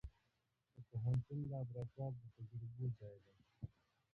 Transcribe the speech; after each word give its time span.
د 0.73 0.75
پوهنتون 0.89 1.39
لابراتوار 1.51 2.11
د 2.19 2.23
تجربو 2.35 2.85
ځای 2.99 3.15
دی. 3.25 3.37